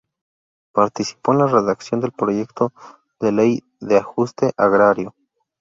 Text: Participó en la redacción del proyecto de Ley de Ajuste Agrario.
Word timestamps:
Participó 0.71 1.33
en 1.33 1.37
la 1.37 1.45
redacción 1.45 2.01
del 2.01 2.11
proyecto 2.11 2.73
de 3.19 3.31
Ley 3.31 3.63
de 3.79 3.97
Ajuste 3.97 4.51
Agrario. 4.57 5.13